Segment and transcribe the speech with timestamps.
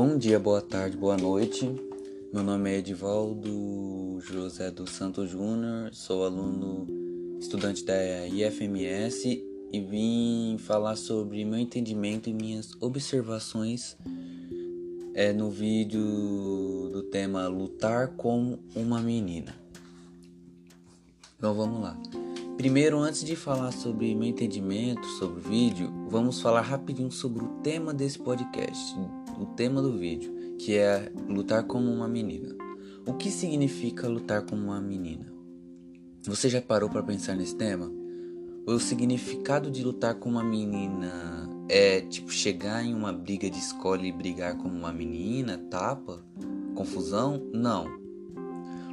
[0.00, 1.68] Bom dia, boa tarde, boa noite.
[2.32, 6.86] Meu nome é Edivaldo José dos Santos Júnior, sou aluno
[7.40, 13.96] estudante da IFMS e vim falar sobre meu entendimento e minhas observações
[15.14, 16.00] é, no vídeo
[16.92, 19.52] do tema Lutar como uma menina.
[21.36, 21.98] Então vamos lá.
[22.56, 27.48] Primeiro, antes de falar sobre meu entendimento sobre o vídeo, vamos falar rapidinho sobre o
[27.64, 28.94] tema desse podcast,
[29.38, 32.54] o tema do vídeo, que é lutar como uma menina.
[33.06, 35.32] O que significa lutar como uma menina?
[36.24, 37.90] Você já parou para pensar nesse tema?
[38.66, 44.06] O significado de lutar como uma menina é tipo chegar em uma briga de escola
[44.06, 46.22] e brigar como uma menina, tapa,
[46.74, 47.48] confusão?
[47.54, 47.86] Não.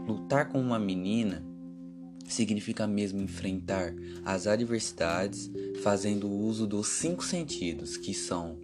[0.08, 1.44] Lutar como uma menina
[2.28, 3.94] significa mesmo enfrentar
[4.24, 5.52] as adversidades
[5.84, 8.58] fazendo uso dos cinco sentidos, que são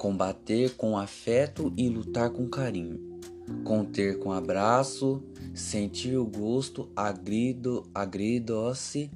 [0.00, 3.20] combater com afeto e lutar com carinho,
[3.62, 9.10] conter com abraço, sentir o gosto agrido, agridoce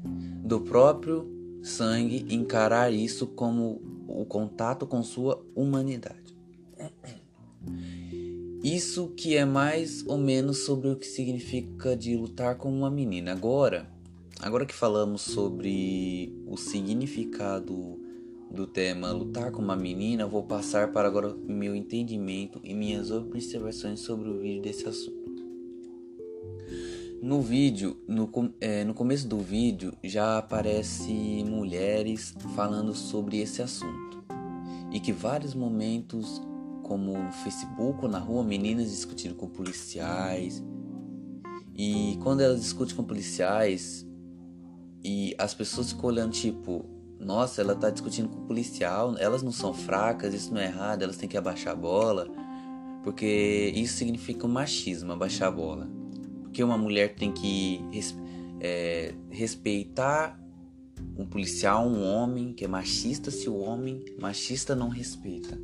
[0.45, 1.27] do próprio
[1.63, 6.37] sangue, encarar isso como o contato com sua humanidade.
[8.63, 13.33] Isso que é mais ou menos sobre o que significa de lutar como uma menina.
[13.33, 13.91] Agora,
[14.39, 18.04] agora que falamos sobre o significado
[18.55, 24.01] do tema lutar como uma menina, vou passar para agora meu entendimento e minhas observações
[24.01, 25.25] sobre o vídeo desse assunto.
[27.21, 28.31] No vídeo, no,
[28.61, 31.13] é, no começo do vídeo, já aparece
[31.45, 34.23] mulheres falando sobre esse assunto
[34.93, 36.41] e que vários momentos
[36.85, 40.63] como no Facebook ou na rua, meninas discutindo com policiais.
[41.75, 44.07] E quando elas discutem com policiais
[45.03, 46.85] e as pessoas ficam olhando tipo,
[47.25, 51.17] nossa, ela tá discutindo com policial, elas não são fracas, isso não é errado, elas
[51.17, 52.29] têm que abaixar a bola.
[53.03, 55.89] Porque isso significa o machismo, abaixar a bola.
[56.43, 57.81] Porque uma mulher tem que
[58.61, 60.41] é, respeitar
[61.17, 65.59] um policial, um homem que é machista se o homem machista não respeita.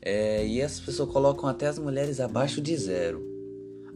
[0.00, 3.22] É, e as pessoas colocam até as mulheres abaixo de zero.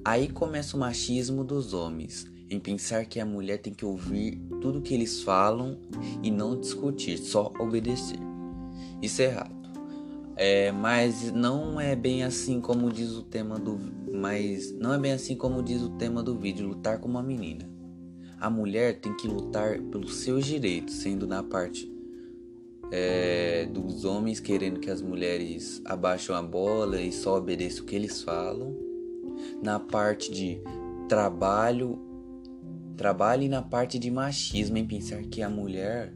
[0.04, 4.80] Aí começa o machismo dos homens, em pensar que a mulher tem que ouvir tudo
[4.80, 5.78] que eles falam
[6.22, 8.18] e não discutir, só obedecer.
[9.02, 9.56] Isso é errado.
[10.36, 13.78] É, mas não é bem assim como diz o tema do
[14.12, 17.68] mas não é bem assim como diz o tema do vídeo lutar como uma menina.
[18.38, 21.90] A mulher tem que lutar pelos seus direitos, sendo na parte
[22.90, 27.96] é, dos homens querendo que as mulheres abaixem a bola e só obedeçam o que
[27.96, 28.76] eles falam.
[29.62, 30.60] Na parte de
[31.08, 31.98] trabalho,
[32.96, 36.12] trabalho e na parte de machismo em pensar que a mulher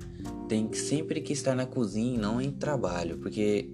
[0.48, 3.70] tem que sempre que estar na cozinha e não em trabalho, porque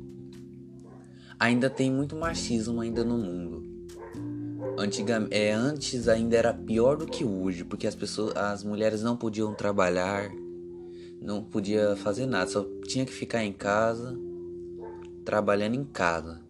[1.38, 3.64] ainda tem muito machismo ainda no mundo.
[4.78, 9.16] Antiga, é, antes ainda era pior do que hoje, porque as pessoas, as mulheres não
[9.16, 10.30] podiam trabalhar,
[11.20, 14.18] não podia fazer nada, só tinha que ficar em casa,
[15.24, 16.42] trabalhando em casa.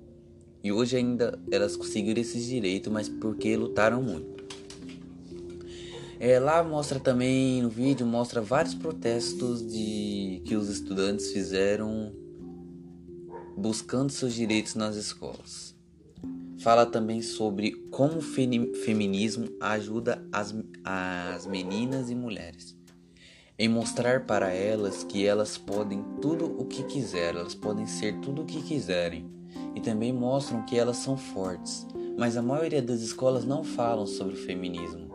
[0.62, 4.35] E hoje ainda elas conseguiram esses direitos, mas porque lutaram muito.
[6.18, 12.12] É, lá mostra também no vídeo mostra vários protestos de que os estudantes fizeram
[13.56, 15.74] buscando seus direitos nas escolas.
[16.60, 22.76] Fala também sobre como o feminismo ajuda as, as meninas e mulheres
[23.58, 28.42] em mostrar para elas que elas podem tudo o que quiserem, elas podem ser tudo
[28.42, 29.30] o que quiserem,
[29.74, 31.86] e também mostram que elas são fortes,
[32.18, 35.05] mas a maioria das escolas não falam sobre o feminismo.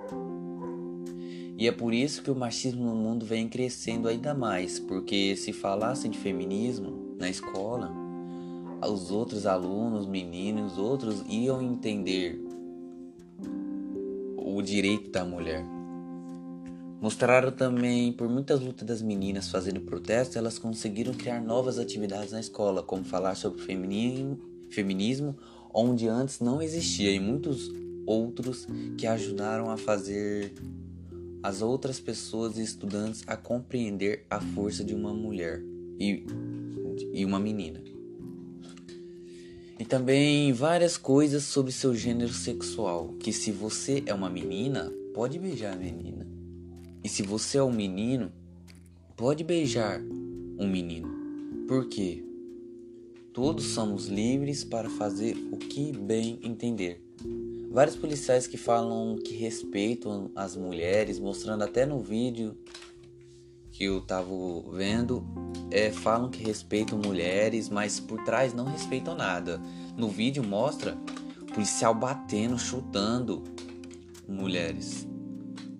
[1.61, 5.53] E é por isso que o machismo no mundo vem crescendo ainda mais, porque se
[5.53, 7.93] falassem de feminismo na escola,
[8.83, 12.43] os outros alunos, meninos, outros iam entender
[14.37, 15.63] o direito da mulher.
[16.99, 22.39] Mostraram também, por muitas lutas das meninas fazendo protesto, elas conseguiram criar novas atividades na
[22.39, 24.39] escola, como falar sobre feminismo,
[24.71, 25.37] feminismo
[25.71, 27.71] onde antes não existia, e muitos
[28.07, 28.67] outros
[28.97, 30.55] que ajudaram a fazer
[31.43, 35.63] as outras pessoas e estudantes a compreender a força de uma mulher
[35.99, 36.25] e,
[37.13, 37.81] e uma menina.
[39.79, 45.39] E também várias coisas sobre seu gênero sexual, que se você é uma menina, pode
[45.39, 46.27] beijar a menina.
[47.03, 48.31] E se você é um menino,
[49.17, 49.99] pode beijar
[50.59, 51.09] um menino.
[51.67, 52.23] Por quê?
[53.33, 57.01] Todos somos livres para fazer o que bem entender.
[57.71, 62.57] Vários policiais que falam que respeitam as mulheres, mostrando até no vídeo
[63.71, 64.29] que eu tava
[64.73, 65.25] vendo
[65.71, 69.57] é, falam que respeitam mulheres, mas por trás não respeitam nada.
[69.95, 70.97] No vídeo mostra
[71.53, 73.41] policial batendo, chutando
[74.27, 75.07] mulheres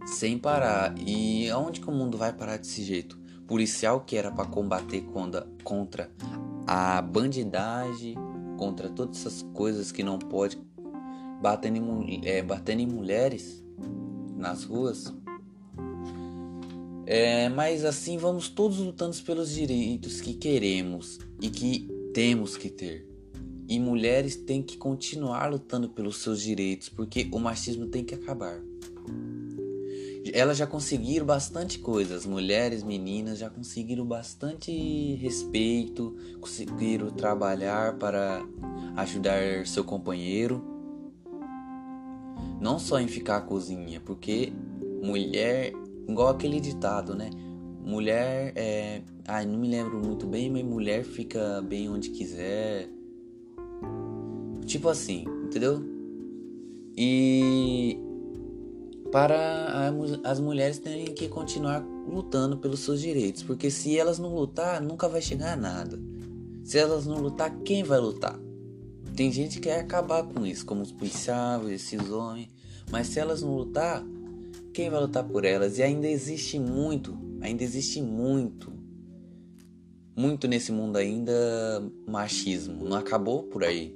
[0.05, 0.95] sem parar.
[0.97, 3.19] E aonde que o mundo vai parar desse jeito?
[3.45, 5.03] Policial que era para combater
[5.61, 6.09] contra,
[6.65, 8.15] a bandidagem,
[8.57, 10.55] contra todas essas coisas que não pode
[11.41, 13.63] batendo em, é, batendo em mulheres
[14.35, 15.13] nas ruas.
[17.05, 23.07] É, mas assim vamos todos lutando pelos direitos que queremos e que temos que ter.
[23.67, 28.61] E mulheres têm que continuar lutando pelos seus direitos, porque o machismo tem que acabar.
[30.33, 38.45] Elas já conseguiram bastante coisas, mulheres, meninas já conseguiram bastante respeito, conseguiram trabalhar para
[38.95, 40.70] ajudar seu companheiro.
[42.61, 44.53] Não só em ficar cozinha, porque
[45.01, 45.73] mulher,
[46.07, 47.31] igual aquele ditado, né?
[47.83, 49.01] Mulher é.
[49.27, 52.87] Ai, não me lembro muito bem, mas mulher fica bem onde quiser.
[54.65, 55.83] Tipo assim, entendeu?
[56.95, 57.97] E
[59.11, 59.91] para
[60.23, 65.09] as mulheres terem que continuar lutando pelos seus direitos, porque se elas não lutar, nunca
[65.09, 65.99] vai chegar a nada.
[66.63, 68.39] Se elas não lutar, quem vai lutar?
[69.15, 72.49] Tem gente que quer acabar com isso, como os policiais, esses homens,
[72.89, 74.03] mas se elas não lutar,
[74.73, 75.77] quem vai lutar por elas?
[75.77, 78.71] E ainda existe muito, ainda existe muito,
[80.15, 81.33] muito nesse mundo ainda
[82.07, 82.83] machismo.
[82.85, 83.95] Não acabou por aí.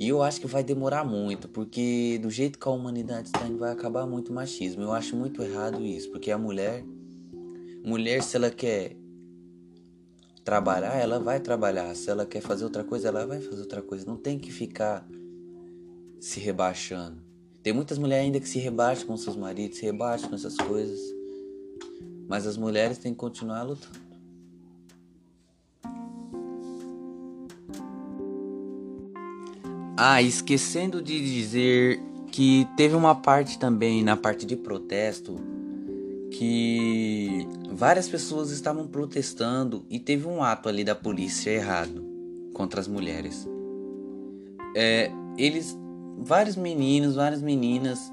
[0.00, 3.58] E eu acho que vai demorar muito, porque do jeito que a humanidade está indo,
[3.58, 4.82] vai acabar muito o machismo.
[4.82, 6.84] Eu acho muito errado isso, porque a mulher,
[7.84, 8.96] mulher se ela quer
[10.48, 11.94] trabalhar, ela vai trabalhar.
[11.94, 14.06] Se ela quer fazer outra coisa, ela vai fazer outra coisa.
[14.06, 15.06] Não tem que ficar
[16.18, 17.18] se rebaixando.
[17.62, 20.98] Tem muitas mulheres ainda que se rebaixam com seus maridos, se rebaixam com essas coisas.
[22.26, 24.00] Mas as mulheres têm que continuar lutando.
[29.98, 32.00] Ah, esquecendo de dizer
[32.32, 35.57] que teve uma parte também na parte de protesto
[36.38, 42.00] que várias pessoas estavam protestando e teve um ato ali da polícia errado
[42.54, 43.44] contra as mulheres.
[44.76, 45.76] É, eles,
[46.16, 48.12] vários meninos, várias meninas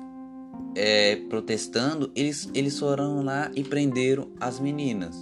[0.75, 5.15] é, protestando, eles, eles foram lá e prenderam as meninas.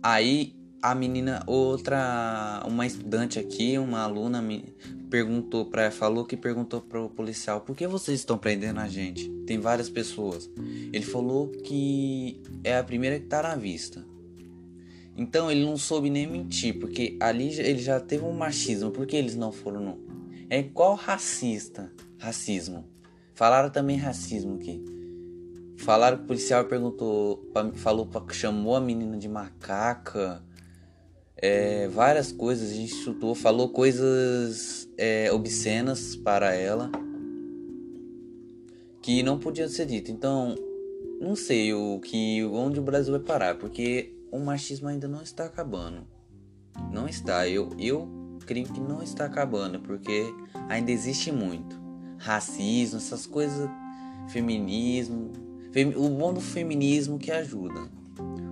[0.00, 4.74] Aí a menina, outra, uma estudante aqui, uma aluna me
[5.10, 9.28] perguntou para falou que perguntou para o policial por que vocês estão prendendo a gente?
[9.46, 10.50] Tem várias pessoas.
[10.92, 14.04] Ele falou que é a primeira que tá na vista.
[15.16, 18.90] Então ele não soube nem mentir, porque ali ele já teve um machismo.
[18.90, 19.80] Por que eles não foram?
[19.80, 19.98] Não?
[20.48, 22.88] É igual racista, racismo.
[23.34, 24.82] Falaram também racismo aqui.
[25.76, 30.42] Falaram que o policial perguntou, falou, chamou a menina de macaca
[31.42, 36.90] é, várias coisas, a gente chutou, falou coisas é, obscenas para ela
[39.00, 40.10] que não podiam ser ditas.
[40.14, 40.54] Então,
[41.18, 45.46] não sei o que onde o Brasil vai parar, porque o machismo ainda não está
[45.46, 46.06] acabando.
[46.92, 47.48] Não está.
[47.48, 48.06] Eu, eu
[48.44, 50.26] creio que não está acabando, porque
[50.68, 51.80] ainda existe muito
[52.18, 53.66] racismo, essas coisas,
[54.28, 55.32] feminismo.
[55.72, 57.88] Fem, o bom do feminismo que ajuda.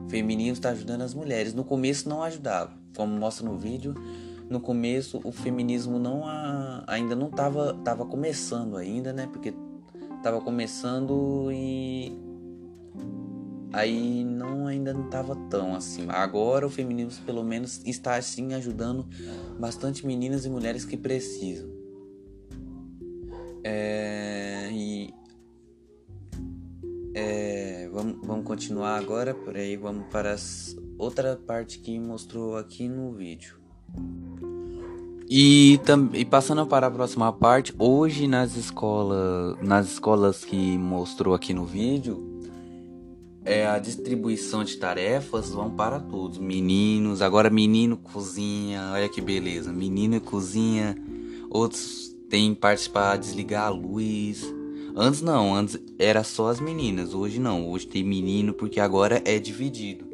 [0.06, 1.52] O feminismo está ajudando as mulheres.
[1.52, 3.94] No começo não ajudava como mostra no vídeo,
[4.48, 9.28] no começo o feminismo não a, ainda não estava tava começando ainda, né?
[9.30, 9.54] Porque
[10.16, 12.12] estava começando e
[13.72, 16.06] aí não ainda não estava tão assim.
[16.08, 19.06] Agora o feminismo pelo menos está assim ajudando
[19.58, 21.68] bastante meninas e mulheres que precisam.
[23.62, 25.12] É, e
[27.14, 32.88] é, vamos, vamos continuar agora, por aí vamos para as outra parte que mostrou aqui
[32.88, 33.56] no vídeo.
[35.30, 35.78] E,
[36.14, 41.64] e passando para a próxima parte, hoje nas escolas, nas escolas que mostrou aqui no
[41.64, 42.40] vídeo,
[43.44, 46.38] é a distribuição de tarefas vão para todos.
[46.38, 49.72] Meninos, agora menino cozinha, olha que beleza.
[49.72, 50.96] Menino cozinha,
[51.50, 54.42] outros têm parte para desligar a luz.
[54.96, 59.38] Antes não, antes era só as meninas, hoje não, hoje tem menino porque agora é
[59.38, 60.07] dividido.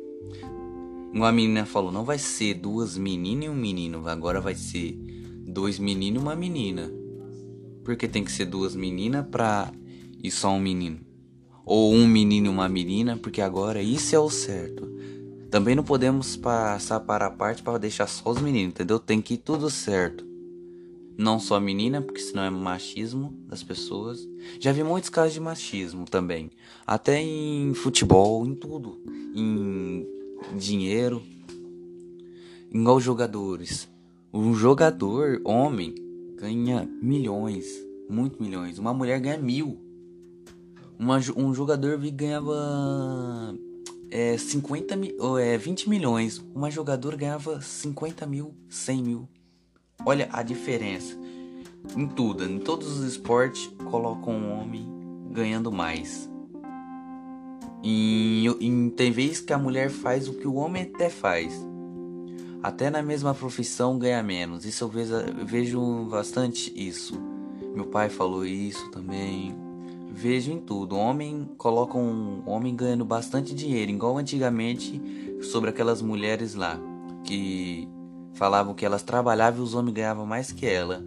[1.14, 4.98] Uma menina falou: não vai ser duas meninas e um menino, agora vai ser
[5.46, 6.90] dois meninos e uma menina.
[7.84, 9.70] Porque tem que ser duas meninas pra
[10.20, 10.98] e só um menino.
[11.64, 14.92] Ou um menino e uma menina, porque agora isso é o certo.
[15.52, 18.98] Também não podemos passar para a parte para deixar só os meninos, entendeu?
[18.98, 20.26] Tem que ir tudo certo.
[21.16, 24.28] Não só menina, porque senão é machismo das pessoas.
[24.58, 26.50] Já vi muitos casos de machismo também.
[26.84, 29.00] Até em futebol, em tudo.
[29.32, 30.04] Em
[30.56, 31.22] dinheiro.
[32.70, 33.88] Igual jogadores.
[34.32, 35.94] Um jogador, homem,
[36.36, 37.66] ganha milhões.
[38.08, 38.78] Muito milhões.
[38.78, 39.78] Uma mulher ganha mil.
[40.98, 43.54] Uma, um jogador ganhava
[44.10, 46.42] é, 50 mil, é, 20 milhões.
[46.54, 49.28] Uma jogadora ganhava 50 mil, 100 mil.
[50.04, 51.16] Olha a diferença.
[51.96, 54.86] Em tudo, em todos os esportes, colocam um homem
[55.30, 56.28] ganhando mais.
[57.84, 61.52] E, em, tem vezes que a mulher faz o que o homem até faz.
[62.62, 64.64] Até na mesma profissão ganha menos.
[64.64, 67.20] Isso eu vejo, eu vejo bastante isso.
[67.74, 69.54] Meu pai falou isso também.
[70.10, 70.96] Vejo em tudo.
[70.96, 75.00] Homem coloca um homem ganhando bastante dinheiro, igual antigamente
[75.42, 76.80] sobre aquelas mulheres lá
[77.22, 77.86] que
[78.34, 81.04] Falavam que elas trabalhavam e os homens ganhavam mais que ela.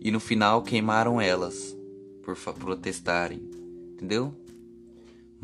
[0.00, 1.76] E no final queimaram elas
[2.22, 3.42] por protestarem.
[3.94, 4.32] Entendeu?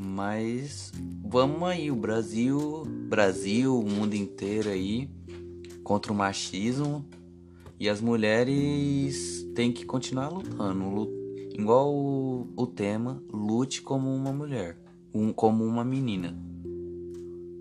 [0.01, 0.93] Mas
[1.25, 5.11] vamos aí, o Brasil, Brasil, o mundo inteiro aí
[5.83, 7.05] contra o machismo
[7.81, 11.11] e as mulheres têm que continuar lutando,
[11.53, 14.79] igual o, o tema, lute como uma mulher,
[15.13, 16.33] um, como uma menina.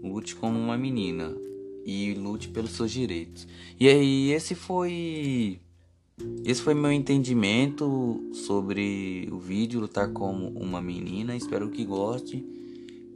[0.04, 1.36] Lute como uma menina
[1.84, 3.48] e lute pelos seus direitos.
[3.80, 5.60] E aí esse foi
[6.48, 11.36] esse foi meu entendimento sobre o vídeo lutar como uma menina.
[11.36, 12.46] Espero que goste.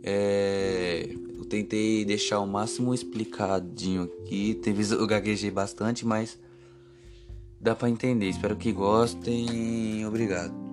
[0.03, 4.55] É, eu tentei deixar o máximo explicadinho aqui.
[4.55, 6.37] Teve eu gaguejei bastante, mas
[7.59, 8.27] dá para entender.
[8.27, 10.05] Espero que gostem.
[10.05, 10.70] Obrigado.